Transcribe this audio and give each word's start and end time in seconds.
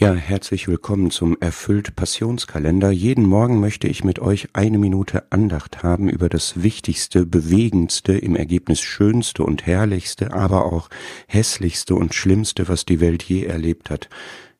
Ja, 0.00 0.14
herzlich 0.14 0.68
willkommen 0.68 1.10
zum 1.10 1.36
Erfüllt 1.40 1.96
Passionskalender. 1.96 2.92
Jeden 2.92 3.26
Morgen 3.26 3.58
möchte 3.58 3.88
ich 3.88 4.04
mit 4.04 4.20
euch 4.20 4.46
eine 4.52 4.78
Minute 4.78 5.24
Andacht 5.32 5.82
haben 5.82 6.08
über 6.08 6.28
das 6.28 6.62
Wichtigste, 6.62 7.26
Bewegendste, 7.26 8.12
im 8.12 8.36
Ergebnis 8.36 8.80
Schönste 8.80 9.42
und 9.42 9.66
Herrlichste, 9.66 10.32
aber 10.32 10.66
auch 10.66 10.88
Hässlichste 11.26 11.96
und 11.96 12.14
Schlimmste, 12.14 12.68
was 12.68 12.86
die 12.86 13.00
Welt 13.00 13.24
je 13.24 13.42
erlebt 13.42 13.90
hat. 13.90 14.08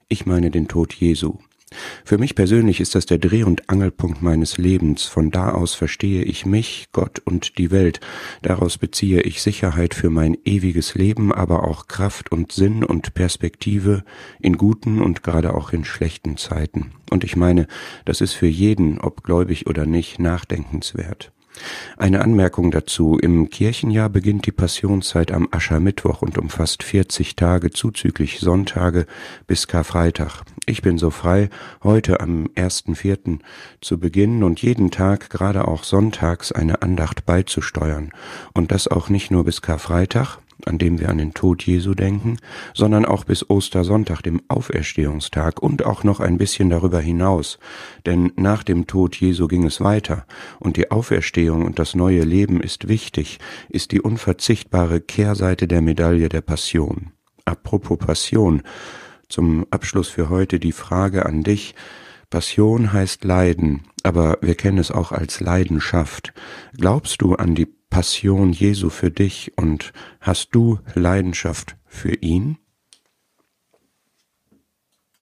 Ich 0.08 0.26
meine 0.26 0.50
den 0.50 0.66
Tod 0.66 0.92
Jesu. 0.92 1.38
Für 2.04 2.18
mich 2.18 2.34
persönlich 2.34 2.80
ist 2.80 2.94
das 2.94 3.06
der 3.06 3.18
Dreh- 3.18 3.44
und 3.44 3.68
Angelpunkt 3.68 4.22
meines 4.22 4.56
Lebens. 4.56 5.04
Von 5.04 5.30
da 5.30 5.50
aus 5.50 5.74
verstehe 5.74 6.22
ich 6.22 6.46
mich, 6.46 6.88
Gott 6.92 7.18
und 7.18 7.58
die 7.58 7.70
Welt. 7.70 8.00
Daraus 8.42 8.78
beziehe 8.78 9.20
ich 9.22 9.42
Sicherheit 9.42 9.94
für 9.94 10.10
mein 10.10 10.36
ewiges 10.44 10.94
Leben, 10.94 11.32
aber 11.32 11.64
auch 11.64 11.86
Kraft 11.86 12.32
und 12.32 12.52
Sinn 12.52 12.84
und 12.84 13.14
Perspektive 13.14 14.04
in 14.40 14.56
guten 14.56 15.00
und 15.02 15.22
gerade 15.22 15.54
auch 15.54 15.72
in 15.72 15.84
schlechten 15.84 16.36
Zeiten. 16.36 16.92
Und 17.10 17.24
ich 17.24 17.36
meine, 17.36 17.66
das 18.04 18.20
ist 18.20 18.32
für 18.32 18.46
jeden, 18.46 18.98
ob 18.98 19.22
gläubig 19.22 19.66
oder 19.66 19.86
nicht, 19.86 20.18
nachdenkenswert. 20.18 21.32
Eine 21.96 22.20
Anmerkung 22.20 22.70
dazu. 22.70 23.18
Im 23.18 23.50
Kirchenjahr 23.50 24.08
beginnt 24.08 24.46
die 24.46 24.52
Passionszeit 24.52 25.32
am 25.32 25.48
Aschermittwoch 25.50 26.22
und 26.22 26.38
umfasst 26.38 26.82
40 26.82 27.36
Tage 27.36 27.70
zuzüglich 27.70 28.38
Sonntage 28.38 29.06
bis 29.46 29.66
Karfreitag. 29.66 30.44
Ich 30.68 30.82
bin 30.82 30.98
so 30.98 31.08
frei, 31.08 31.48
heute 31.82 32.20
am 32.20 32.48
1.4. 32.54 33.38
zu 33.80 33.98
beginnen 33.98 34.42
und 34.42 34.60
jeden 34.60 34.90
Tag, 34.90 35.30
gerade 35.30 35.66
auch 35.66 35.82
sonntags, 35.82 36.52
eine 36.52 36.82
Andacht 36.82 37.24
beizusteuern. 37.24 38.12
Und 38.52 38.70
das 38.70 38.86
auch 38.86 39.08
nicht 39.08 39.30
nur 39.30 39.44
bis 39.44 39.62
Karfreitag, 39.62 40.36
an 40.66 40.76
dem 40.76 41.00
wir 41.00 41.08
an 41.08 41.16
den 41.16 41.32
Tod 41.32 41.62
Jesu 41.62 41.94
denken, 41.94 42.36
sondern 42.74 43.06
auch 43.06 43.24
bis 43.24 43.48
Ostersonntag, 43.48 44.20
dem 44.20 44.42
Auferstehungstag 44.48 45.62
und 45.62 45.86
auch 45.86 46.04
noch 46.04 46.20
ein 46.20 46.36
bisschen 46.36 46.68
darüber 46.68 47.00
hinaus. 47.00 47.58
Denn 48.04 48.32
nach 48.36 48.62
dem 48.62 48.86
Tod 48.86 49.16
Jesu 49.16 49.48
ging 49.48 49.64
es 49.64 49.80
weiter 49.80 50.26
und 50.58 50.76
die 50.76 50.90
Auferstehung 50.90 51.64
und 51.64 51.78
das 51.78 51.94
neue 51.94 52.24
Leben 52.24 52.60
ist 52.60 52.88
wichtig, 52.88 53.38
ist 53.70 53.92
die 53.92 54.02
unverzichtbare 54.02 55.00
Kehrseite 55.00 55.66
der 55.66 55.80
Medaille 55.80 56.28
der 56.28 56.42
Passion. 56.42 57.12
Apropos 57.46 57.96
Passion, 57.96 58.62
zum 59.28 59.66
Abschluss 59.70 60.08
für 60.08 60.28
heute 60.28 60.58
die 60.58 60.72
Frage 60.72 61.26
an 61.26 61.42
dich, 61.42 61.74
Passion 62.30 62.92
heißt 62.92 63.24
Leiden, 63.24 63.84
aber 64.02 64.38
wir 64.42 64.54
kennen 64.54 64.78
es 64.78 64.90
auch 64.90 65.12
als 65.12 65.40
Leidenschaft. 65.40 66.34
Glaubst 66.76 67.22
du 67.22 67.34
an 67.34 67.54
die 67.54 67.66
Passion 67.66 68.52
Jesu 68.52 68.90
für 68.90 69.10
dich 69.10 69.52
und 69.56 69.92
hast 70.20 70.54
du 70.54 70.78
Leidenschaft 70.94 71.76
für 71.86 72.14
ihn? 72.14 72.58